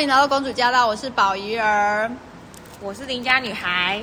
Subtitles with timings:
[0.00, 2.10] 欢迎来到公主驾到，我是宝仪儿，
[2.80, 4.02] 我是邻家女孩，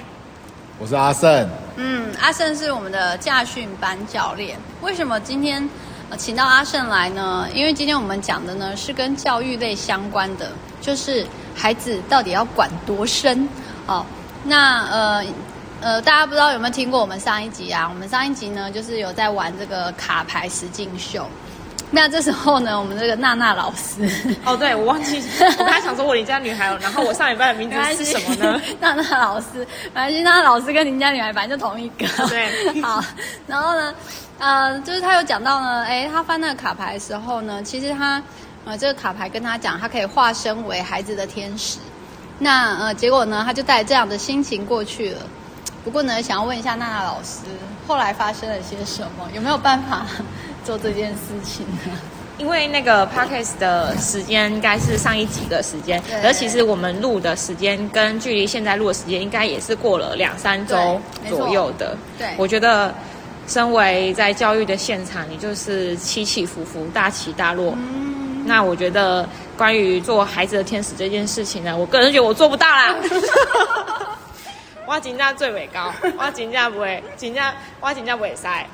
[0.77, 1.49] 我是阿胜。
[1.75, 4.59] 嗯，阿胜是我们的驾训班教练。
[4.81, 5.67] 为什么今天
[6.11, 7.47] 呃请到阿胜来呢？
[7.51, 11.25] 因为今天我们讲的呢是跟教育类相关的，就是
[11.55, 13.49] 孩子到底要管多深？
[13.87, 14.05] 哦，
[14.43, 15.25] 那呃
[15.81, 17.89] 呃，大家不知道有没有听过我们上一集啊？
[17.89, 21.27] 我们上一集呢就是有在玩这个卡牌实境秀。
[21.89, 24.09] 那这时候呢，我们这个娜娜老师
[24.43, 25.23] 哦，对，我忘记，
[25.57, 28.61] 我刚才想说我邻家女孩，然后我上礼拜的名字是什么呢？
[28.81, 32.05] 娜娜老师，反正娜娜老师跟邻家女孩反正就同一个。
[32.27, 32.49] 对，
[32.83, 33.01] 好，
[33.47, 33.93] 然后呢，
[34.37, 38.21] 呃，就是他有讲到呢，哎，他翻那个卡牌的时候呢，其实他
[38.65, 41.77] 呃这个卡牌跟他讲，他可以化身为孩子的天使。
[42.39, 45.21] 那呃，结果呢，他就带着这样的心情过去了。
[45.85, 47.45] 不过呢，想要问一下娜娜老师，
[47.87, 49.27] 后来发生了些什么？
[49.33, 50.05] 有没有办法？
[50.67, 51.97] 做这件事情呢，
[52.37, 61.95] 因为那个 podcast 的时间应该是上一集的时间，而其实我们录的时间跟距离现在录的时间应该也是过了两三周左右的。
[62.17, 62.93] 对，我觉得
[63.47, 67.73] 身为在教育的现场，你就是起起伏伏，大起大落。
[67.77, 69.25] 嗯，那我觉得
[69.57, 72.93] 关于做孩子的天使这件事情呢，我个人觉得我做不到啦。
[74.85, 78.67] 我真正最尾高，我真正不会，金价我真正不会塞。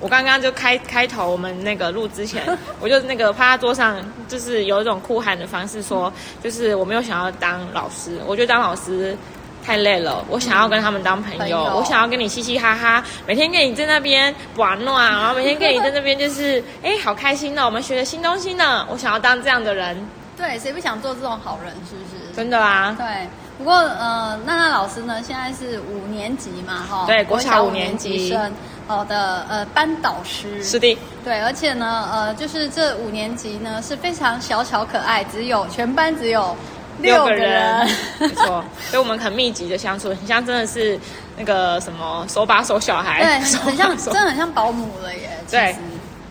[0.00, 2.42] 我刚刚就开开头，我们那个录之前，
[2.80, 3.96] 我就那个趴在桌上，
[4.28, 9.16] 就是有一种哭喊的方式说，就是我没有想要当老师，我觉得当老师
[9.64, 19.96] 太累了，我想要跟他们当朋友，我想要跟你嘻嘻哈哈，每天跟你在那边玩闹，然后每天跟你在那边就是，哎，好开心呢，我们学了新东西呢，我想要当这样的人。
[20.36, 22.32] 对，谁不想做这种好人，是不是？
[22.36, 22.94] 真的啊。
[22.96, 23.26] 对。
[23.58, 28.28] 不过，呃，娜娜老师呢，现在是五年级嘛，哈，对，国小五年级。
[28.28, 28.52] 生，
[28.86, 30.62] 好的，呃，班导师。
[30.62, 36.56] 是的，对，而且呢，呃，就是这五年级呢是非常小巧可爱，只有全班只有
[37.00, 37.84] 六个人，
[38.20, 40.96] 没错，所以我们很密集的相处，很像真的是
[41.36, 45.74] 那个什么手把手小孩，对，很像，真的很像保姆了耶，对，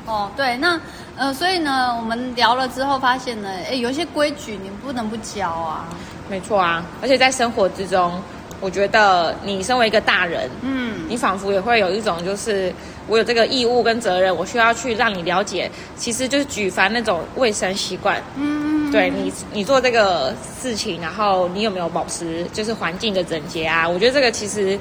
[0.06, 0.80] 哦，对，那
[1.18, 5.86] 呃，所以呢，我们聊了之后发现呢，哎，有一些规矩你不能不教啊。
[6.30, 8.22] 没错啊，而且在生活之中，
[8.60, 12.74] 我觉得你身为一个大人，嗯，你仿佛也会有一种，就是
[13.08, 23.88] 我有这个义务跟责任，我需要去让你了解，其实就是举凡那种卫生习惯，嗯，对你，你做这个事情，然后你有没有保持就是环境的整洁啊？
[23.88, 24.78] 我觉得这个其实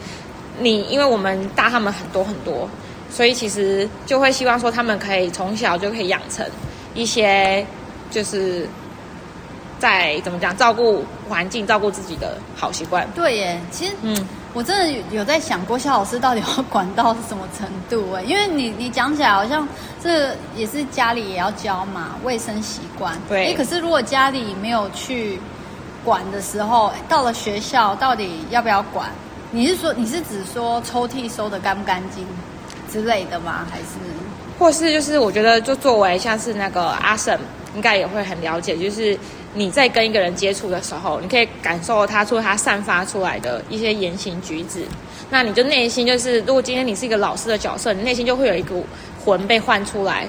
[0.59, 2.69] 你，因为我们大他们很多很多，
[3.09, 6.45] 所以其实就会希望说他们可以从小就可以养成
[6.95, 7.65] 一些
[8.11, 8.67] 就是。
[9.79, 13.07] 在怎么讲，照顾环境、照顾自己的好习惯。
[13.15, 18.13] 对耶，其实，嗯，我真的有在想，国小老师到底要管到什么程度？
[18.15, 19.69] 哎，因为你你讲起来好像
[20.03, 23.15] 这也是家里也要教嘛，卫生习惯。
[23.29, 23.55] 对。
[23.55, 25.39] 可是如果家里没有去
[26.05, 29.11] 管的时候，到了学校到底要不要管？
[29.51, 32.27] 你是说你是指说抽屉收的干不干净
[32.91, 33.67] 之类的吗？
[33.71, 33.85] 还是？
[34.59, 37.39] 或是就是我觉得，就作为像是那个阿婶，
[37.75, 39.19] 应该也会很了解，就是。
[39.59, 44.85] 你在跟一个人接触的时候，你可以感受他出他散发出来的一些言行举止，
[45.31, 48.85] 那你就内心就是，如果今天你是一个老师的角色，你内心就会有一股
[49.25, 50.29] 魂被唤出来，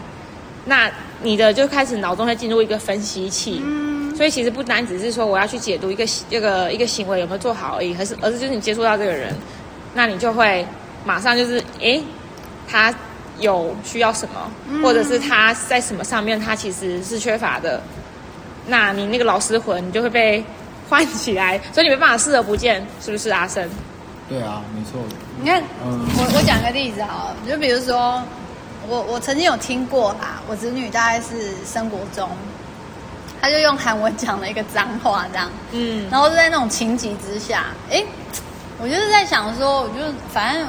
[0.63, 0.89] 那
[1.21, 9.35] 你的就开始脑中会进入一个分析器，嗯，所以其实不单只是说我要去解读一个这个一个行为有没有做好而已，而是而是就是你接触到这个人，
[9.93, 10.65] 那你就会
[11.03, 12.01] 马上就是，诶，
[12.65, 12.95] 他
[13.39, 17.81] 有需要什么，或者是他在什么上面他其实是缺乏的。
[18.65, 20.43] 那你那个老师魂，你就会被
[20.89, 23.67] 唤起来， 所以你没办法视而不见，是不是阿生？
[24.27, 24.99] 对啊，没错。
[25.39, 28.21] 你看，嗯、我我讲个例子啊，就比如说，
[28.89, 32.29] 我我曾经有听过啦，我侄女大概是生活中，
[33.39, 38.03] 他就用韩文讲了一个脏话，这样，嗯，然后就在那种情急之下，哎，
[38.79, 39.95] 我就是在想说，我就
[40.33, 40.67] 反正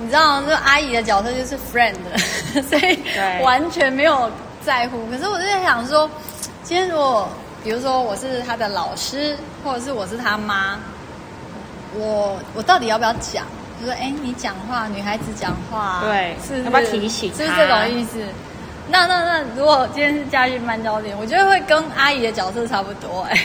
[0.00, 1.94] 你知道，这阿姨的角色就是 friend，
[2.68, 2.98] 所以
[3.42, 4.30] 完全没有
[4.64, 5.06] 在乎。
[5.10, 6.10] 可是我就在想说。
[6.62, 7.26] 今天如果，
[7.64, 10.78] 比如说我是他的老师，或者是我是他妈，
[11.94, 13.44] 我我到底要不要讲？
[13.80, 17.34] 就说，哎，你讲话，女孩子讲话，对，是，是要不要提醒？
[17.34, 18.18] 是不是这种意思？
[18.88, 23.40] 那那那，如果今天是家训班教练，我觉得会跟阿姨的角色差不多，哎。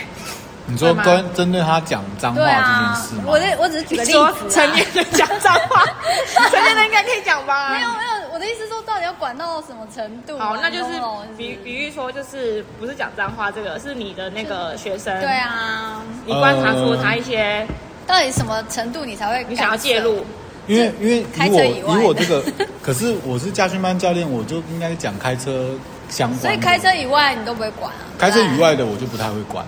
[0.67, 3.23] 你说跟针对他讲脏话这件事吗？
[3.27, 5.85] 我这我只是举个例子，成年人讲脏话，
[6.49, 7.69] 成年人应该可以讲吧？
[7.71, 10.37] 没有没有，我的意思说，到底要管到什么程度？
[10.39, 10.99] 好，那就是
[11.37, 15.19] 比比喻说，就是不是讲脏话，这个是你的那个学生。
[15.21, 17.67] 对啊，你观察出他一些，
[18.07, 20.25] 到底什么程度你才会你想要介入？
[20.67, 22.43] 因为因为以我以我这个，
[22.81, 25.69] 可是我是家训班教练，我就应该讲开车
[26.09, 26.41] 相关。
[26.41, 28.01] 所以开车以外你都不会管啊？
[28.17, 29.63] 开车以外的我就不太会管。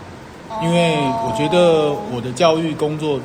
[0.62, 3.19] 因为我觉得我的教育工作，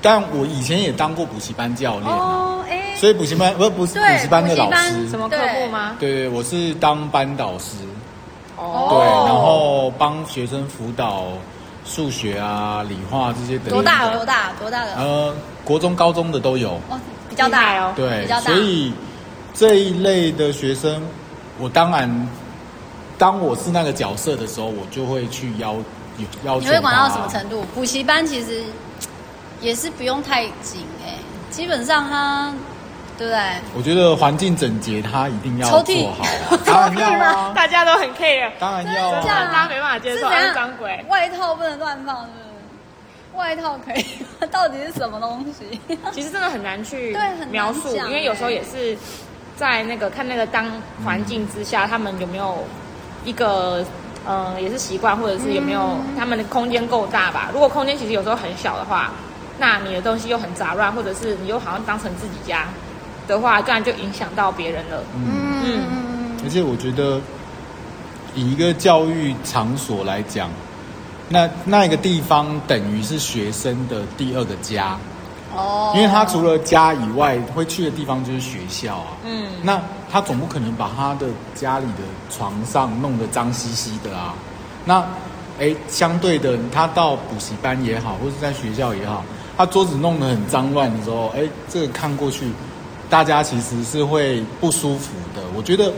[0.00, 5.96] 但我以前也当过补习班教练哦，哎，所以补习班不是不是补习班的老师，什么科目吗？
[5.98, 7.76] 对对，我是当班导师，
[8.56, 11.24] 哦，对，然后帮学生辅导
[11.84, 13.70] 数学啊、理化这些的。
[13.70, 14.08] 多大？
[14.08, 14.52] 多大？
[14.60, 14.94] 多大的？
[14.96, 16.70] 呃，国中、高中的都有。
[16.88, 18.52] 哦，比较大哦，对，比较大。
[18.52, 18.92] 所以
[19.54, 21.02] 这一类的学生，
[21.58, 22.28] 我当然。
[23.18, 25.76] 当我是那个角色的时候，我就会去要
[26.44, 26.58] 要。
[26.58, 27.64] 你会管到什么程度？
[27.74, 28.62] 补习班其实
[29.60, 31.14] 也是不用太紧哎，
[31.50, 32.52] 基本上他，
[33.16, 33.40] 对不对？
[33.74, 36.24] 我觉得环境整洁，他一定要做好。
[36.64, 38.50] 当然要，大家都很 care。
[38.58, 41.04] 当然要啊，大家没办法接受脏鬼。
[41.08, 43.38] 外套不能乱放，是不是？
[43.38, 44.04] 外套可以，
[44.50, 45.80] 到底是什么东西？
[46.12, 47.16] 其实真的很难去
[47.50, 48.96] 描述，因为有时候也是
[49.56, 50.66] 在那个看那个当
[51.04, 52.64] 环境之下，他们有没有。
[53.24, 53.84] 一个，
[54.28, 57.50] 嗯，也是习惯，或者是有没有他们的空间够大吧？
[57.52, 59.10] 如果空间其实有时候很小的话，
[59.58, 62.66] 那你的东西又很杂乱，或者是你又好像当成自己家
[63.26, 65.02] 的话，这样就影响到别人了。
[65.14, 66.38] 嗯嗯。
[66.44, 67.20] 而且我觉得，
[68.34, 70.48] 以一个教育场所来讲，
[71.28, 74.96] 那那个地方等于是学生的第二个家。
[75.54, 79.08] 哦，因为他除了家以外，会去的地方就是学校啊。
[79.24, 79.78] 嗯，那
[80.12, 84.34] 他总不可能把他的家里的床上弄得脏兮兮的啊。
[84.84, 85.02] 那，
[85.58, 89.24] 哎，相对的，他到补习班也好，或者在学校也好，
[89.56, 92.52] 他桌子弄得很脏乱的时候，哎，这个看过去，
[93.08, 95.40] 大家其实是会不舒服的。
[95.56, 95.90] 我觉得。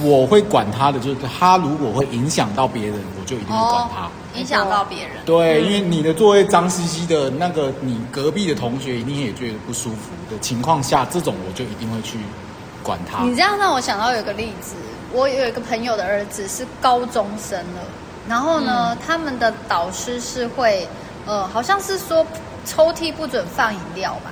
[0.00, 4.04] 我会管他的，就是他如果会影响到别人，我就一定会管他。
[4.04, 12.16] 哦、影响到别人，对，因为你的座位脏兮兮的，那个你隔壁的同学一定也觉得不舒服的情况下，这种我就一定会去
[12.88, 13.22] 管他。
[13.22, 14.74] 你这样让我想到有个例子，
[15.12, 17.82] 我有一个朋友的儿子是高中生了，
[18.26, 20.88] 然后呢，嗯、他们的导师是会，
[21.26, 22.26] 呃，好像是说
[22.64, 24.30] 抽屉不准放饮料吧，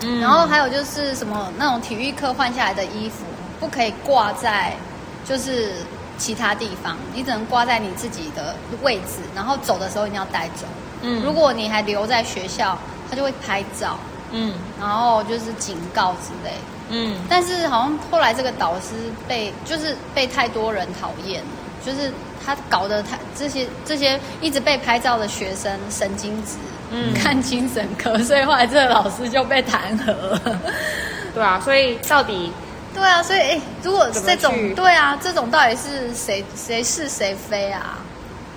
[0.00, 3.24] 嗯，然后还有就是什么那种体育课换下来的衣服
[3.60, 4.74] 不可以挂在。
[5.22, 5.74] 就是
[6.18, 10.66] 其他地方，你只能挂在你自己的位置，然后走的时候一定要带走。
[11.02, 12.76] 嗯，如果你还留在学校，
[13.08, 13.96] 他就会拍照。
[14.32, 16.52] 嗯，然后就是警告之类。
[16.90, 18.94] 嗯，但是好像后来这个导师
[19.28, 21.46] 被就是被太多人讨厌了，
[21.84, 22.12] 就是
[22.44, 26.56] 他搞得他这些这些一直被拍照的学生神经质，
[26.90, 30.40] 嗯，看精神科，所以后来这个老师就被弹劾了。
[31.32, 32.52] 对啊，所以到底。
[32.92, 37.98] 对啊，所以哎，如果这种对啊，这种到底是谁谁是谁非啊？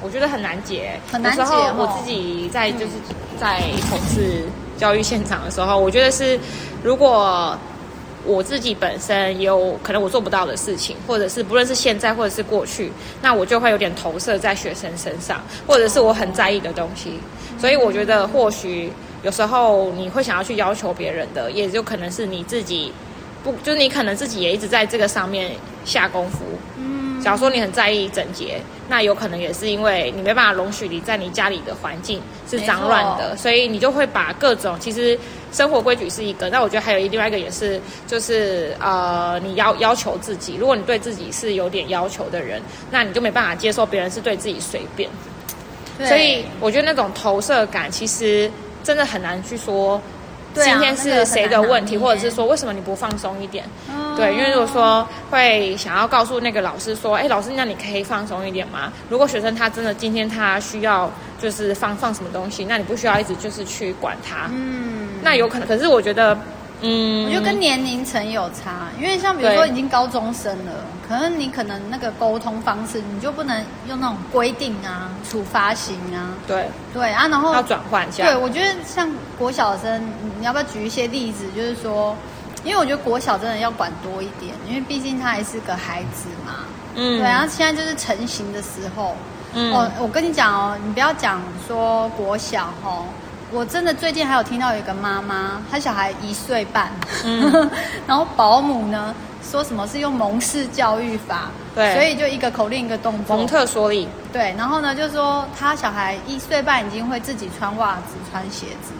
[0.01, 1.43] 我觉得很难解，很难解。
[1.77, 2.93] 我自己在就是
[3.39, 4.49] 在从事
[4.83, 6.37] 教育现场的时候，嗯、我觉得是
[6.83, 7.57] 如果
[8.25, 12.91] 我自己本身有可能我做不到的事情，或者是不论是现在或者是过去，
[13.21, 17.11] 那我就会有点投射在学生身上，或者是我很在意的东西。
[17.51, 18.91] 嗯、所以我觉得或许
[19.23, 22.91] 有时候你会想要去要求别人的，也就可能是你自己。
[23.43, 25.51] 不，就是你可能自己也一直在这个上面
[25.83, 26.39] 下功夫。
[26.77, 28.59] 嗯，假如说你很在意整洁，
[28.89, 35.17] 那有可能也是因为你没办法容许你在你家里的环境是脏乱的，所以你就会把各种其实
[35.51, 42.61] 生活规矩是一个，那我觉得还有另外一个也是，就是呃，你要要求自己，如果你对自己是有点要求的人，
[42.91, 45.09] 那你就没办法接受别人是对自己随便。
[46.05, 48.51] 所以我觉得那种投射感其实
[48.83, 50.01] 真的很难去说。
[50.53, 53.65] 今天是谁的问题，或者是说为什么你不放松一点？
[53.89, 58.91] 哦、对，因为如果说会想要告诉那个老师说，哎，老师，那你可以放松一点吗？
[59.09, 64.49] 如果学生他真的今天他需要就是放放什么东西，那你不需要一直就是去管他。
[64.51, 66.37] 嗯，那有可能，可是我觉得。
[66.85, 76.31] 嗯，我觉得跟年龄层有差，因为像比如说已经高中生了，对可能你可能那个沟通方式，你就不能用那种规定啊、处罚型啊。
[76.47, 78.23] 对对啊，然后要转换一下。
[78.23, 80.01] 对，我觉得像国小生，
[80.39, 81.45] 你要不要举一些例子？
[81.55, 82.15] 就是说，
[82.63, 86.53] 因为我觉得国小真的要管多一点，因为毕竟他还是个孩子嘛。
[86.95, 87.19] 嗯。
[87.19, 89.15] 对，然后现在就是成型的时候。
[89.53, 89.73] 嗯。
[89.73, 93.05] 哦，我跟你讲哦，你不要讲说国小哦。
[93.51, 96.91] 我真的最近还有听到有一个妈妈，她小孩一岁半，
[97.23, 97.69] 嗯、
[98.07, 99.13] 然后保姆呢
[99.49, 108.91] 说什么是用蒙氏教育法，对，所以就一个口令一个动作，蒙特梭利，对，然后呢就说他小孩一岁半已经会自己穿袜子、穿鞋子，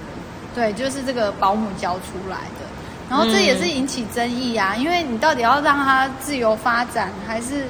[0.53, 2.65] 对，就是这个保姆教出来的，
[3.09, 7.65] 然后这也是引起争议啊，嗯、因为你到底要让他自由发展，还是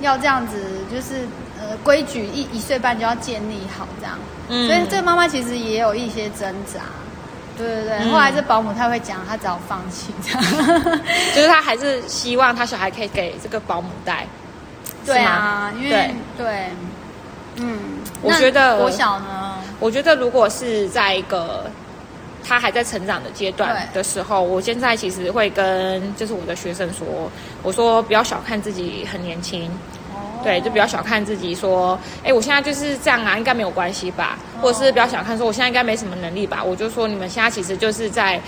[0.00, 1.26] 要这样子，就是。
[1.58, 4.18] 呃，规矩一一岁半就要建立好，这样，
[4.50, 6.82] 嗯，所以这个妈妈其实也有一些挣扎，
[7.56, 7.98] 对对对。
[7.98, 10.42] 嗯、后来这保姆她会讲，她只好放弃，这样，
[11.34, 14.26] 就是她还是希望她小孩可以给这个保姆带，
[15.04, 16.66] 对啊，因为对，对，
[17.56, 17.78] 嗯，
[18.22, 21.70] 我觉得国小呢，我觉得如果是在一个
[22.48, 27.30] 他还在成长的阶段的时候，我现在其实会跟就是我的学生说，
[27.62, 29.68] 我说不要小看自己很年轻，
[30.42, 38.40] 对，就比较小看自己说，哎，我现在就是这样啊，应该没有关系吧，或者是比较小看说我现在应该没什么能力吧，我就说你们现在其实就是在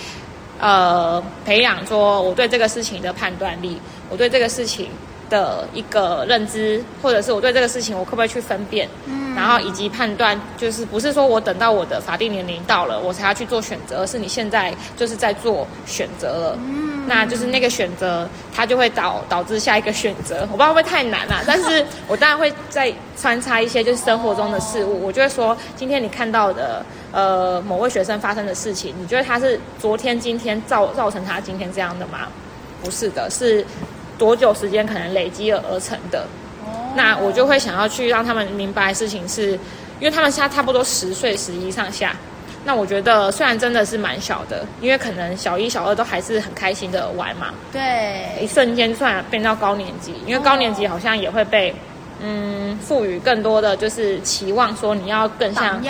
[0.60, 3.78] 呃培养说我对这个事情的判断力，
[4.08, 4.90] 我对这个事情。
[5.28, 20.40] 的一个认知，或者是我对这个事情，我可不可以去分辨，嗯，然后以及判断，就是不是说我等到我的法定年龄到了，我才要去做选择，而是你现在就是在做选择了，嗯，那就是那个选择，它就会导导致下一个选择。
[20.42, 32.28] 我不知道会不会太难了，啊， 但是我当然会再穿插一些就是生活中的事物，我就会说，今天你看到的呃某位学生发生的事情，你觉得他是昨天今天造造成他今天这样的吗？
[32.82, 33.64] 不是的，是。
[34.18, 36.26] 多久时间可能累积而而成的？
[36.96, 42.14] 那我就会想要去让他们明白事情是，因为他们现在差不多十岁、十一上下。
[42.64, 47.48] 那我觉得虽然真的是蛮小的，因为可能小一、小二都还是很开心的玩嘛。
[47.72, 48.42] 对。
[48.42, 51.72] 一瞬间突然变到高年级，因为高年级好像也会被
[52.20, 55.80] 嗯赋予更多的就是期望，说你要更像，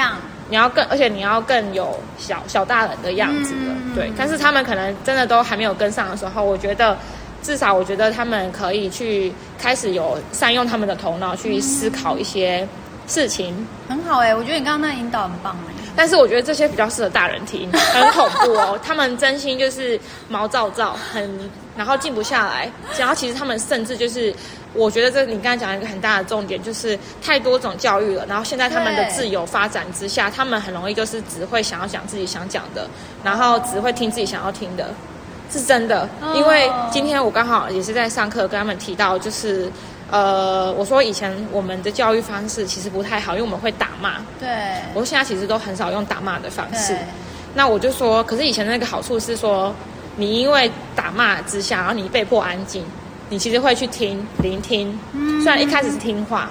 [0.48, 3.74] 你要更，而且你要更有小小大人的样子了。
[3.94, 4.12] 对。
[4.16, 6.96] 但是他们可能真的都还没有跟上的时候，我觉得。
[7.42, 12.66] 至少我觉得他们可以去开始有善用他们的头脑去思考一些
[13.06, 13.54] 事情，
[13.88, 15.74] 嗯、很好哎、欸，我觉得你刚刚那引导很棒哎。
[15.96, 18.78] 但是我觉得这些比较适合大人听， 很恐怖哦。
[18.84, 22.70] 他们真心就是毛躁躁，很然后静不下来。
[22.96, 24.32] 然后其实他们甚至就是，
[24.74, 28.24] 我觉得这你刚才讲一个很大的重点，就是太多种教育了。
[28.28, 32.88] 然后现在他们的自由发展之下，他们很容易就是只会想要讲自己想讲的，
[33.24, 34.94] 然后只会听自己想要听的。
[35.50, 39.70] 是真的，因为今天我刚好也是在上课，跟他们提到，就是，
[40.10, 44.16] 呃，我说以前我们的教育方式其实不太好，因为我们会打骂。
[44.38, 44.48] 对。
[44.94, 46.96] 我说现在其实都很少用打骂的方式。
[47.54, 49.74] 那我就说，可是以前那个好处是说，
[50.16, 52.84] 你因为打骂之下，然后你被迫安静，
[53.30, 54.98] 你其实会去听、聆听。
[55.12, 55.40] 嗯。
[55.42, 56.50] 虽然一开始是听话。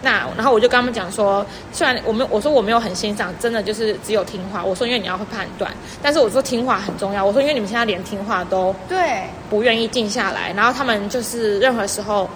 [0.00, 4.64] 那然后我就跟他们讲说，虽然我们我说我没有很欣赏，真的就是只有听话。
[4.64, 7.24] 我说因为你要会判断，但是我说听话很重要。
[7.24, 12.30] 我说因为你们现在连听话都对不愿意静下来，然后他们就是任何时候，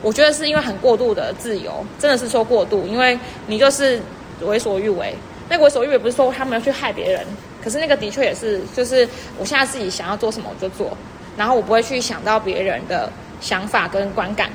[0.00, 4.00] 我觉得是因为很过度的自由，真的是说过度，因为你就是
[4.40, 5.14] 为所欲为。
[5.50, 7.26] 那个为所欲为不是说他们要去害别人，
[7.62, 9.06] 可是那个的确也是，就是
[9.38, 10.96] 我现在自己想要做什么我就做，
[11.36, 14.48] 然后我不会去想到别人的想法跟观感。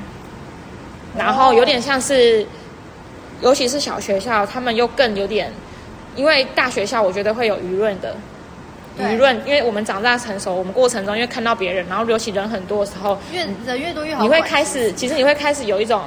[1.16, 2.46] 然后有点像是，
[3.40, 5.52] 尤其是小学校，他们又更有点，
[6.14, 8.14] 因为大学校我觉得会有舆论的，
[8.98, 16.02] 舆论，因为我们长大成熟，我们过程中因为看到别人，然后尤其人很多的时候，越人越多越好，你会开始，其实你会开始有一种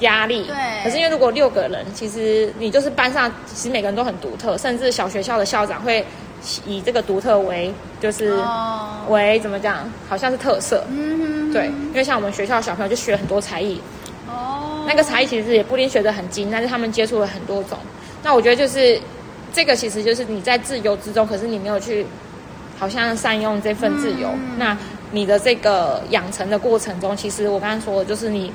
[0.00, 0.44] 压力。
[0.44, 0.84] 对。
[0.84, 6.04] 可是因为如果六个人，其实你就是班上，其实每个人都很独特，甚至小学校的校长会
[6.66, 10.84] 以这个独特为，就是、哦、为怎么讲，好像是特色。
[10.88, 11.52] 嗯。
[11.52, 13.80] 对，因为像我们学校小朋友就学很多才艺。
[14.90, 17.78] 那个才艺其实也不一定学得很精，但是他们接触了很多种。
[18.24, 19.00] 那我觉得就是
[19.52, 22.04] 这个，其实就是你在自由之中，可是你没有去
[22.76, 24.28] 好像善用这份自由。
[24.34, 24.76] 嗯、那
[25.12, 28.52] 你的这个养成的过程中，其实我刚刚说的就是你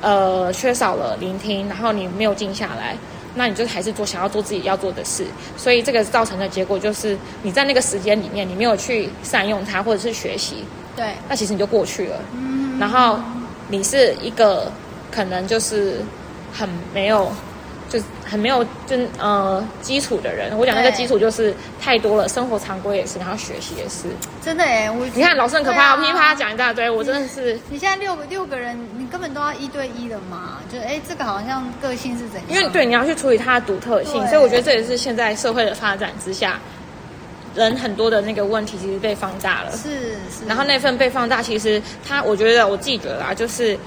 [0.00, 2.96] 呃缺少了聆听，然后你没有静下来，
[3.34, 5.26] 那你就还是做想要做自己要做的事。
[5.58, 10.64] 所以这个造成的结果就是你在那个时间里面，你没有去善用它，或者是学习。
[10.96, 11.12] 对。
[11.28, 12.16] 那其实你就过去了。
[12.32, 12.78] 嗯。
[12.80, 13.20] 然后
[13.68, 14.72] 你是一个。
[15.10, 16.00] 可能就是
[16.52, 17.30] 很没有，
[17.88, 20.56] 就是很没有就呃基础的人。
[20.56, 24.04] 我讲那个基础就是太多了，生活常规也是，然后学习也是。
[24.42, 27.58] 真的哎，我你看老师很可怕，噼里啪啦讲一大堆，我真的是。
[27.68, 30.58] 你现在六个六个人，你根本都要一对一的嘛？
[30.72, 32.50] 就哎，这个好像个性是怎样？
[32.50, 36.58] 因为对，你要去处理他的独特性，所以我觉得这也是现在社会的发展之下，
[37.54, 39.72] 人很多的那个问题其实被放大了。
[39.72, 40.46] 是是。
[40.46, 43.78] 然后那份被放大，其实他，我觉得我自己觉得啦，就是。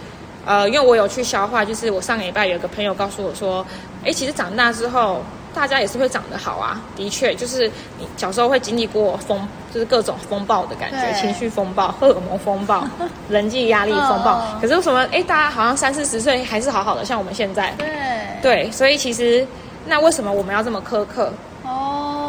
[0.46, 3.66] 呃，因为我有去消化，就是我上个礼拜有个朋友告诉我说，
[4.04, 5.22] 哎，其实长大之后，
[5.54, 6.82] 大家也是会长得好啊。
[6.96, 7.68] 的确，就是
[8.00, 12.84] 你小时候会经历过风，就是各种风暴的感觉，情绪风暴、 荷尔蒙风暴、
[13.30, 14.42] 人际压力风暴。
[14.60, 17.74] 可是为什么，哎，大家好像三四十岁还是好好的，像我们现在？
[17.78, 17.88] 对。
[18.42, 19.46] 对，所以其实，
[19.86, 21.32] 那为什么我们要这么苛刻？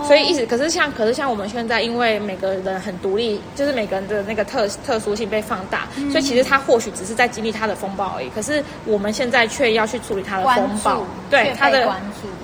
[0.05, 8.29] 所以一直，可是像，可是像我们现在，因为每个人很独立，就是每个人的那个特特殊性被放大，嗯、所以其实他或许只是在经历他的风暴而已。
[8.31, 11.89] 可是我们现在却要去处理他的风暴，对他的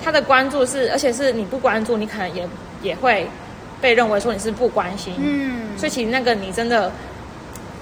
[0.02, 2.48] 他的关注是，而且是你不关注，你可能也
[2.82, 3.28] 也会
[3.80, 5.14] 被认为说你是不关心。
[5.18, 6.92] 嗯，所以其实那个你真的，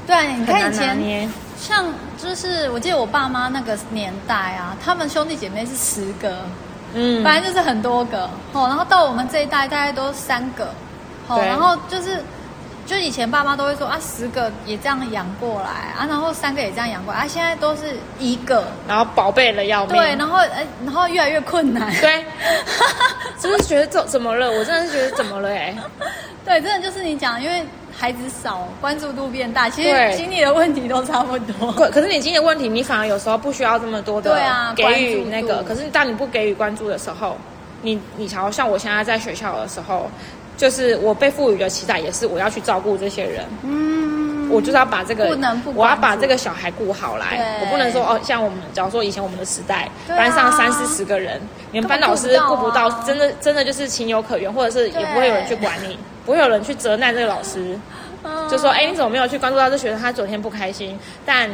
[0.06, 1.30] 对，你看以前
[1.60, 1.86] 像
[2.18, 6.40] 就是我记得我爸妈那个年代啊，他们兄弟姐妹是十个。
[6.94, 8.66] 嗯，反正就是很多个哦。
[8.68, 10.68] 然后到我们这一代，大概都三个，
[11.28, 12.22] 哦，然后就是。
[12.86, 19.96] 就以前爸妈都会说啊，十个也这样养过来啊，然后三个也这样养过来啊，现在都是一个，然后宝贝了要命。
[19.96, 21.92] 对，然后哎，然后越来越困难。
[22.00, 22.24] 对，
[23.40, 24.48] 真是觉得怎怎么了？
[24.52, 25.48] 我真的是觉得怎么了？
[25.50, 25.76] 哎，
[26.46, 31.72] 对，真的就是你讲，因为孩子少，关注度变大，其实经历的问题都差不多。
[31.72, 35.62] 可可是你经历的问题，你反而有时候不需要这么多的对啊给予那个。
[35.62, 37.36] 可是当你不给予关注的时候，
[37.82, 40.10] 你你瞧，像我现在在学校的时候。
[40.58, 43.44] 就是我被赋予的期待，也是我要去照顾这些人。
[43.62, 47.58] 嗯，我就是要把这个，不能不，我要把这个小孩顾好来。
[47.60, 51.38] 我不能说哦，像我们，假如说以前我们的时代，啊、班上三四十个人，
[51.72, 57.78] 你们班老师顾不到，真的真的就是情有可原，或者是也不会有人去管你，不会有人去责难这个老师，
[58.50, 59.98] 就说哎，你怎么没有去关注到这学生？
[59.98, 61.48] 他昨天不开心，但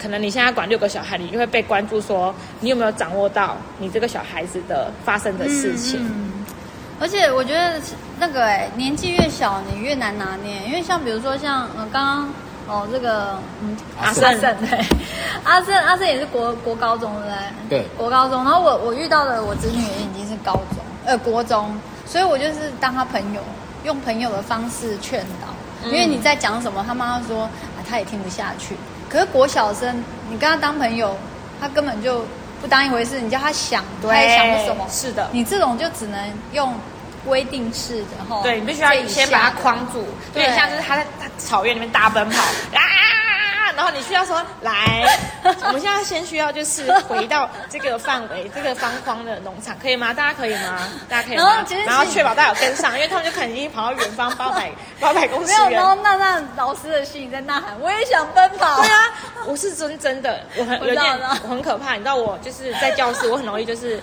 [0.00, 6.00] 可能你现在管六个小孩，你就会被关注说你有没有掌握到你这个小孩子的发生的事情。
[6.00, 6.32] 嗯嗯
[7.00, 7.80] 而且我觉得
[8.16, 12.34] 那个哎，年纪越小你越难拿捏，因为像比如说像呃刚刚
[12.68, 14.86] 哦这个嗯阿胜对，
[15.42, 17.28] 阿胜阿胜也是国国高中对不
[17.68, 17.80] 对？
[17.80, 18.44] 对，国高中。
[18.44, 21.76] 然后我我遇到的我侄女也已经是高中呃国中，
[22.06, 23.40] 所以我就是当他朋友，
[23.84, 25.88] 用朋友的方式劝导。
[25.88, 27.50] 因为你在讲什么，他妈妈说啊
[27.88, 28.76] 他也听不下去。
[29.08, 31.16] 可是国小生你跟他当朋友，
[31.60, 32.24] 他根本就
[32.60, 33.20] 不当一回事。
[33.20, 34.86] 你叫他想，他也想不什么。
[34.90, 36.74] 是的，你这种就只能用。
[37.24, 40.00] 规定式的哈，对，你必须要先把他框住，
[40.34, 41.06] 有点像是他在
[41.38, 42.42] 草原里面大奔跑
[42.74, 42.82] 啊，
[43.76, 45.04] 然后你需要说来，
[45.66, 50.12] 我们现在先需要就是回到这个范围，这个方框的农场，可以吗？
[50.12, 50.88] 大家可以吗？
[51.08, 51.44] 大家可以吗？
[51.44, 55.46] 然后，然后确保大家有跟上，因为他们就可能已经跑到远方八百 八百公里。
[55.46, 58.80] 没有，然后娜娜老师的心里在呐喊，我也想奔跑。
[58.82, 59.10] 对啊，
[59.46, 61.04] 我是真真的，我很有点
[61.44, 64.00] 我很可怕，你知道我就是在教室，我很容易就是。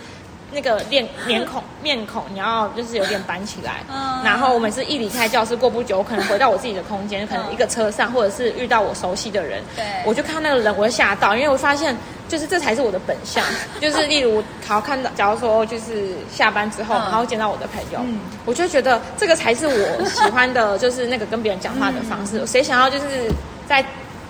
[0.52, 3.84] 那个脸脸孔 面孔，你要就是有点板起来。
[3.90, 4.24] 嗯。
[4.24, 9.62] 然后我每次一离开教室，过不久，我可能回到我自己的空间，可能一个车上，或者是遇到我熟悉的人。
[9.76, 9.86] 对。
[10.06, 11.96] 我就看那个人，我会吓到，因为我发现，
[12.28, 13.44] 就是这才是我的本相。
[13.80, 22.46] 就是例如，好看到，假如说就是下班之后，然后见到我的朋友，嗯，我就觉得这个才是我喜欢的，就是那个跟别人讲话的方式。
[22.48, 23.32] 谁想要就是
[23.68, 23.84] 在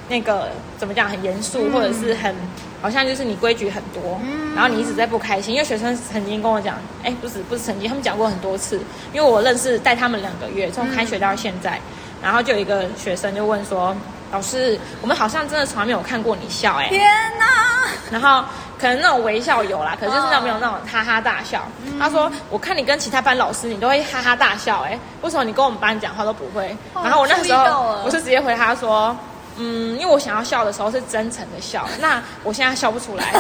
[0.08, 2.36] 那个怎么讲很严肃，或者是很。
[2.82, 4.20] 好像就是你规矩很多，
[4.56, 8.80] 然后你一直在不开心，因为学生曾经跟我讲，哎，不是不是曾经，他们讲过很多次，
[9.12, 11.80] 因为我认识带他们两个月，从开学到现在，
[12.22, 13.96] 然后就有一个学生就问说，
[14.32, 17.02] 老师，我们好像真的从来没有看过你笑，哎，天
[17.38, 17.46] 哪！
[18.12, 18.44] 然后
[18.80, 21.68] 可能那种微笑有啦，可是就是没有那种哈哈大笑。
[22.00, 26.76] 他说，我看你跟其他班老师，你都会哈哈大笑，哎，为什么你跟我们班讲话都不会？
[26.96, 29.16] 然后我那时候我就直接回他说。
[29.60, 33.32] 嗯，因为我想要笑的时候是真诚的笑， 那我现在笑不出来。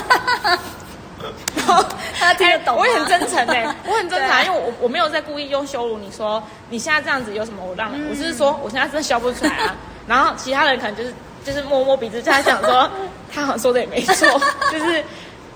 [1.55, 1.84] 然 后
[2.17, 9.75] 他听得懂、欸，我也很真诚哎， 我很真诚，啊、因为我我没有在故意用羞辱你说你现在这样子有什么我让，嗯、我是说我现在真的笑不出来啊。
[10.08, 11.13] 然后其他人可能就是
[11.45, 12.89] 就是摸摸鼻子，就在想说
[13.32, 15.03] 他好像说的也没错，就是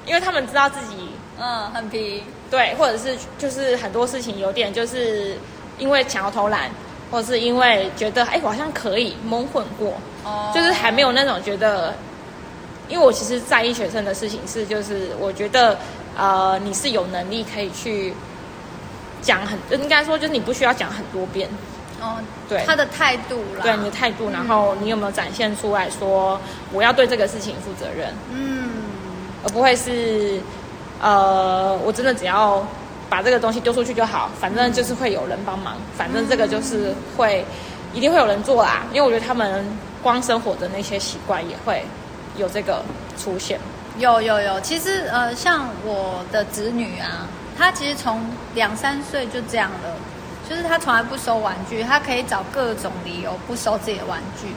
[0.06, 5.38] 因为他们知道自己嗯很皮，对，或者是就是很多事情有点就是
[5.78, 6.70] 因为想要偷懒。
[7.14, 10.52] 或是因为觉得哎，我好像可以蒙混过，oh.
[10.52, 11.94] 就是还没有那种觉得，
[12.90, 15.78] 因为我其实在意学生的事情是，就是我觉得
[16.18, 18.16] 呃你是有能力可以去
[19.22, 21.48] 讲很，应该说就是你不需要讲很多遍
[22.02, 22.18] 哦，oh,
[22.50, 28.72] 对他的态度啦，对你的态度，然后你有没有展现出来说我要对这个事情负责任，嗯，
[29.44, 30.42] 而不会是
[31.00, 32.66] 呃我真的只要。
[33.14, 37.46] 把这个东西丢出去就好，反正就是会有人帮忙，反正这个就是会，
[37.94, 38.82] 一定会有人做啦。
[38.92, 39.64] 因为我觉得他们
[40.02, 41.86] 光生活的那些习惯也会
[42.38, 42.82] 有这个
[43.16, 43.60] 出现。
[44.00, 48.20] 有有有，其实呃，像我的子女啊，他其实从
[48.56, 49.96] 两三岁就这样了，
[50.50, 54.48] 就是他从来不收玩具，他可以找各种理由不收自己的玩具。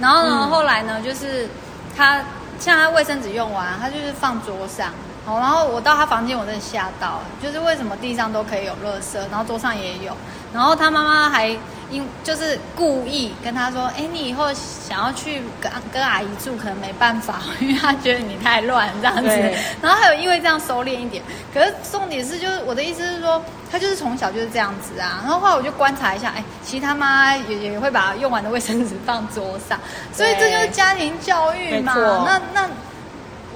[0.00, 1.48] 然后呢，嗯、后来呢，就是
[1.96, 2.20] 他
[2.58, 4.92] 像他卫生纸用完，他就是放桌上。
[5.30, 10.12] 哦，然后我到他房间，我真的吓到，就是为什么地上都可以有垃圾，然后桌上也有，
[10.52, 11.56] 然后他妈妈还
[11.88, 19.28] 因就是故意跟他说，哎，你以后想要去跟跟阿姨住，可能没办法，因为他觉得你太乱这样子。
[19.80, 21.22] 然后还有因为这样收敛一点，
[21.54, 23.40] 可是重点是就是我的意思是说，
[23.70, 25.20] 他就是从小就是这样子啊。
[25.22, 29.78] 然后后来我就观察一下，哎，其实他妈也也会把用完的卫生纸放桌上，
[30.12, 31.94] 所以这就是家庭教育嘛。
[32.26, 32.68] 那那。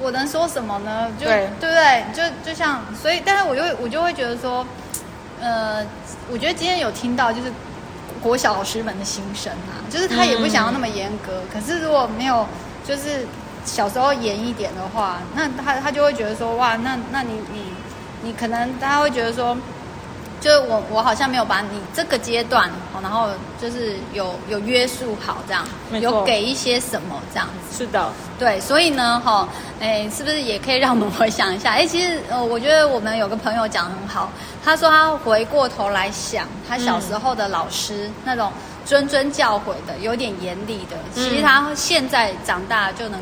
[0.04, 1.10] 我能说什么呢？
[1.18, 2.04] 就对，对不对？
[2.12, 4.66] 就就像，所以，但是我就我就会觉得说，
[5.40, 5.82] 呃，
[6.30, 7.50] 我觉得今天有听到就是
[8.22, 12.46] 国小老师们的心声啊，就是他也不想要那么严格，嗯、可是如果没有
[12.86, 13.26] 就是
[13.64, 17.62] 小时候严一点的话，那他他就会觉得说，哇，那那你你
[18.22, 19.56] 你可能大家会觉得说。
[20.44, 22.70] 就是我我好像没有把你这个阶段，
[23.02, 25.66] 然后就是有有约束好这样，
[26.02, 27.78] 有给一些什么这样子。
[27.78, 29.48] 是的，对，所以呢，哈，
[29.80, 31.70] 哎，是不是也可以让我们回想一下？
[31.80, 34.30] 哎，其实呃，我觉得我们有个朋友讲得很好，
[34.62, 38.52] 他说他回过头来想他小时候的老师、嗯、那种
[38.86, 43.18] 谆谆教诲的，有点严厉的，其实他现在长大就能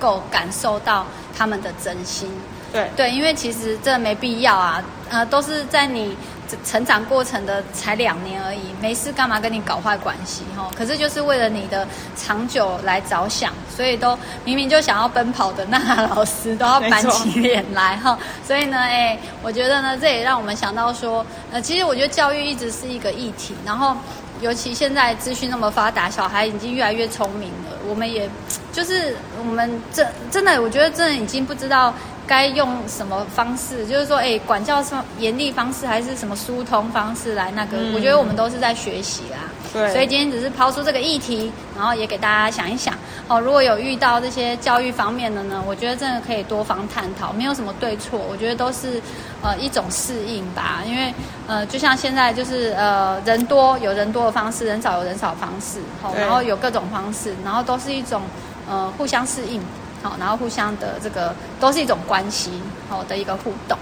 [0.00, 1.04] 够感受到
[1.36, 2.30] 他们的真心。
[2.72, 6.16] 对对，因为其实这没必要啊，呃，都是在你。
[6.64, 10.70] 成长过程的才两年而已，没事干嘛跟你搞坏关系哈？
[10.76, 11.86] 可是就是为了你的
[12.16, 18.18] 长久来着想，所以都明明就想要奔跑的那老师都要板起脸来哈。
[18.46, 23.96] 所以呢，哎，我觉得呢，这也让我们想到说，呃，其实我觉得教育一直是一个议题，然后
[24.40, 28.28] 尤其现在资讯那么发达，小孩已经越来越聪明了，我们也
[28.72, 31.92] 就是我们这真的，我觉得真的已经不知道。
[32.26, 33.86] 该用什么方式？
[33.86, 37.76] 就是说，哎，管教什么严厉方式，还是什么疏通方式来那个？
[37.78, 39.38] 嗯、我觉得我们都是在学习啦。
[39.72, 39.90] 对。
[39.92, 42.94] 所以今天只是抛出这个议题，然后也给大家想一想。
[43.28, 48.18] 哦，如果有遇到这些教育方面的呢，我觉得真的可以多方探讨，没有什么对错。
[48.30, 49.00] 我觉得都是
[49.42, 50.82] 呃一种适应吧。
[50.86, 51.12] 因为
[51.46, 55.80] 呃，就像现在就是呃人多有人多的方式，人少有人少的方式。
[56.00, 58.22] 好，然后有各种方式，然后都是一种
[58.68, 59.60] 呃互相适应。
[60.02, 62.50] 好，然后互相的这个都是一种关系，
[62.88, 63.78] 好的一个互动。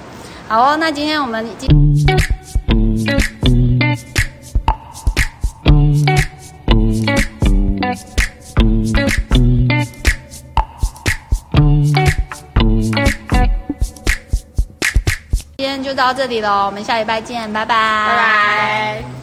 [0.46, 1.68] 好哦，那今天我们已经，
[15.56, 17.74] 今天就到这里喽，我们下礼拜见，拜拜。
[18.08, 19.19] 拜拜。